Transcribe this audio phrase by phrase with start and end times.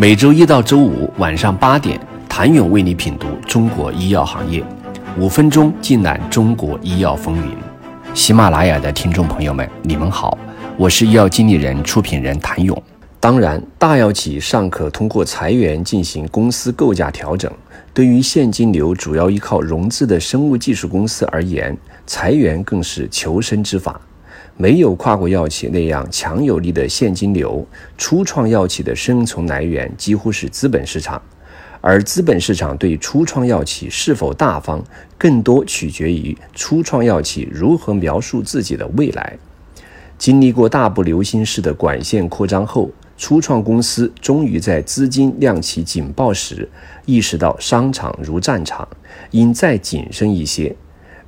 [0.00, 1.98] 每周一到周五晚上八点，
[2.28, 4.62] 谭勇为你品读中国医药行业，
[5.18, 7.52] 五分钟尽览中国医药风云。
[8.14, 10.38] 喜马拉雅的听众朋友们，你们好，
[10.76, 12.80] 我是医药经理人、出品人谭勇。
[13.18, 17.52] 当然，大药企尚可通过裁员进行公司构架调整，
[17.92, 21.76] 对于现金流主要依靠融资的生物技术公司而言，
[22.06, 24.00] 裁员更是求生之法。
[24.56, 27.66] 没有跨国药企那样强有力的现金流，
[27.96, 31.22] 初创药企的生存来源几乎是资本市场，
[31.80, 34.82] 而资本市场对初创药企是否大方，
[35.16, 39.38] 更多取决于初创药企如何描述自己的未来。
[40.18, 46.68] 经历过大步流星式的管线扩张后，初创公司终于在资金亮起警报时，
[47.06, 48.88] 意识到商场如战场，
[49.30, 50.74] 应再谨慎一些。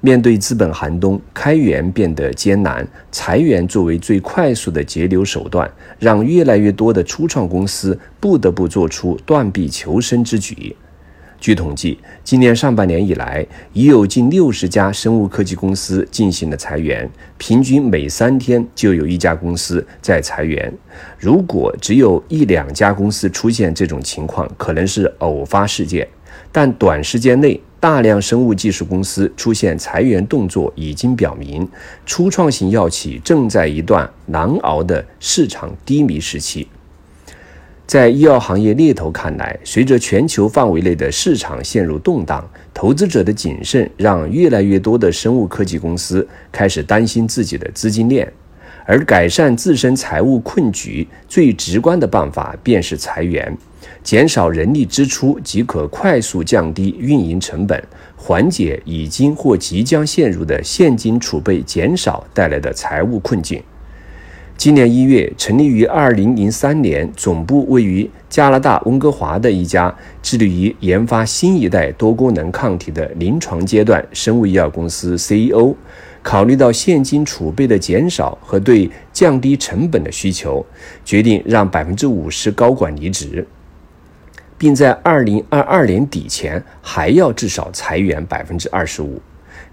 [0.02, 10.74] 面对资本寒冬，开源变得艰难，裁员作为最快速的节流手段，让越来越多的初创公司不得不做出断臂求生之举。
[11.38, 20.72] 据统计，今年上半年以来，已有近六十家生物科技公司进行了裁员，平均每三天就有一家公司在裁员。
[21.18, 26.08] 如果只有一两家公司出现这种情况，可能是偶发事件，
[26.50, 27.60] 但短时间内。
[27.80, 31.66] 大量生物技术公司出现裁员动作，已经表明
[32.04, 36.68] 初创型药企正在一段难熬的市场低迷时期。
[37.86, 48.30] 在医药行业猎头看来，随着全球范围内的市场陷入动荡，投资者的谨慎让越来越多的生物科技公司开始担心自己的资金链，
[48.90, 53.56] 而改善自身财务困局最直观的办法便是裁员。
[54.02, 57.80] 减少人力支出即可快速降低运营成本，
[58.16, 63.62] 缓解已经或即将陷入的现金储备减少带来的财务困境。
[64.56, 75.74] 今年一月，成立于二零零三年、总部位于加拿大温哥华的一家致力于研发新一代多功能抗体的临床阶段生物医药公司 CEO，
[76.22, 80.64] 考虑到现金储备的减少和对降低成本的需求，
[81.04, 83.46] 决定让百分之五十高管离职。
[84.58, 89.18] 并在二零二二年底前还要至少裁员百分之二十五。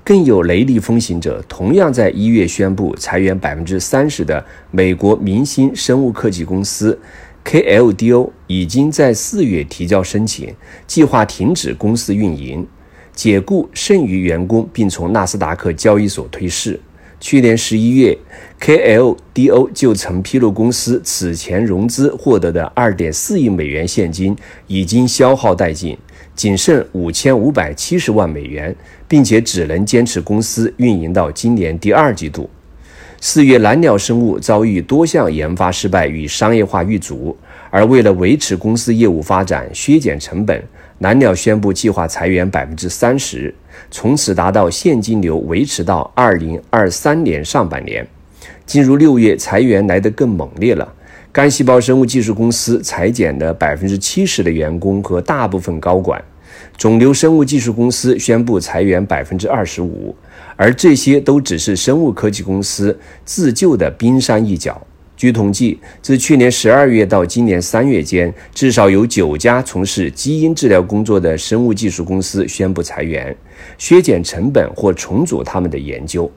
[0.01, 6.97] 更有雷厉风行者，同样在一月宣布裁员百分之三十的美国明星生物科技公司
[7.43, 10.55] KLDO，已经在四月提交申请，
[10.88, 12.66] 计划停止公司运营，
[13.17, 16.79] 解雇剩余员工，并从纳斯达克交易所退市。
[17.19, 18.16] 去年十一月
[18.61, 25.97] ，KLDO 就曾披露，公司此前融资获得的二点四亿美元现金已经消耗殆尽，
[26.35, 28.75] 仅剩五千五百七十万美元，
[29.07, 32.47] 并且只能坚持公司运营到今年第二季度。
[33.19, 37.35] 四月，蓝鸟生物遭遇多项研发失败与商业化遇阻，
[37.72, 40.63] 而为了维持公司业务发展、削减成本，
[41.00, 43.53] 蓝鸟宣布计划裁员百分之三十。
[43.91, 48.06] 从此达到现金流维持到二零二三年上半年。
[48.66, 50.94] 进入六月，裁员来得更猛烈了。
[51.31, 56.19] 干细胞生物技术公司裁减了百分之七十的员工和大部分高管。
[56.75, 60.16] 肿瘤生物技术公司宣布裁员百分之二十五，
[60.56, 64.86] 而这些都只是生物科技公司自救的冰山一角。
[65.17, 73.35] 据统计，自去年十二月到今年三月间，至少有九家从事基因治疗工作的生物技术公司宣布裁员、
[73.79, 76.31] 削减成本或重组他们的研究。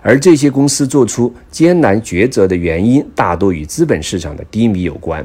[0.00, 5.24] 而这些公司做出艰难抉择的原因，大多与资本市场的低迷有关。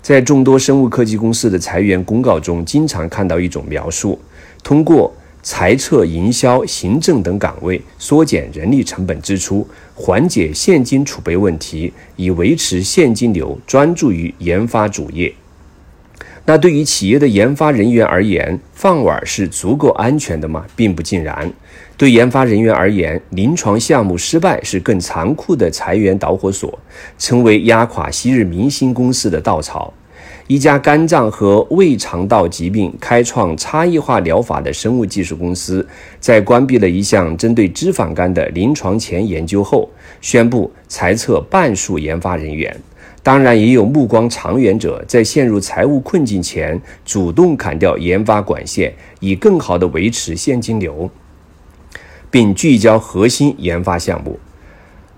[0.00, 4.18] 在众多生物科技公司的裁员公告中，经常看到一种描述：
[4.64, 5.14] 通过。
[5.42, 15.34] 裁撤营销、行政等岗位，缩减人力成本支出，缓解现金储备问题，以维持现金流，专注于研发主业。
[16.44, 20.64] 那对于企业的研发人员而言，饭碗是足够安全的吗？
[20.74, 21.52] 并不尽然。
[21.96, 26.76] 对研发人员而言，临床项目失败是更残酷的裁员导火索，
[27.16, 29.94] 成为压垮昔日明星公司的稻草。
[30.52, 35.88] 一家肝脏和胃肠道疾病开创差异化疗法的生物技术公司，
[36.20, 39.88] 在关闭了一项针对脂肪肝的临床前研究后，
[40.20, 42.78] 宣布裁撤半数研发人员。
[43.22, 51.08] 当然，也有目光长远者在陷入财务困境前，主动砍掉研发管线，以更好地维持现金流，
[52.30, 54.38] 并聚焦核心研发项目。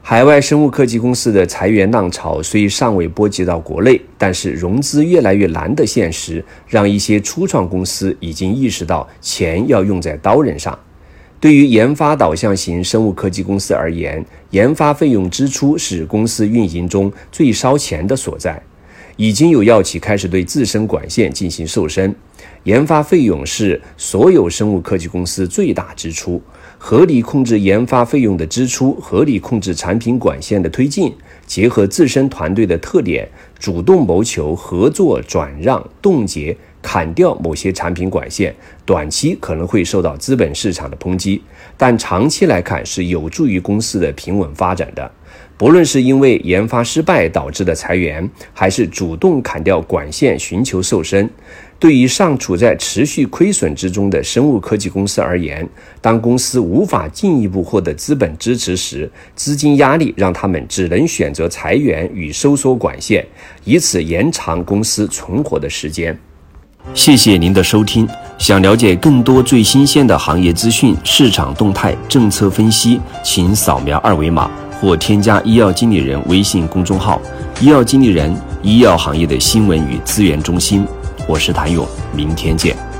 [0.07, 10.79] 海外生物科技公司的裁员浪潮虽尚未波及到国内，但是融资越来越难的现实，让一些初创公司已经意识到钱要用在刀刃上。
[11.41, 18.63] 对于研发导向型生物科技公司而言，研发费用支出是公司运营中最烧钱的所在。
[19.17, 22.15] 已经有药企开始对自身管线进行瘦身。
[22.65, 26.43] 研发费用是所有生物科技公司最大支出，
[26.87, 31.11] 合理控制研发费用的支出，合理控制产品管线的推进，
[31.47, 33.27] 结合自身团队的特点，
[33.59, 38.55] 主动谋求合作、转让、冻结、砍掉某些产品管线，
[38.85, 41.43] 短期可能会受到资本市场的抨击，
[41.79, 45.11] 但长期来看是有助于公司的平稳发展的。
[45.57, 51.31] 不论是因为研发失败导致的裁员，还是主动砍掉管线寻求瘦身，
[51.79, 55.69] 对于尚处在持续亏损之中的生物科技公司而言，
[56.01, 63.27] 当公司无法进一步获得资本支持时，资金压力让他们只能选择裁员与收缩管线，
[63.65, 66.19] 以此延长公司存活的时间。
[66.95, 68.09] 谢谢您的收听。
[68.39, 74.51] 想了解更多最新鲜的行业资讯、市场动态、政策分析，请扫描二维码。
[74.81, 77.19] 或添加医药经理人微信公众号
[77.59, 80.87] “医药经理人”，医药行业的新闻与资源中心。
[81.27, 82.94] 我是谭勇，明天见。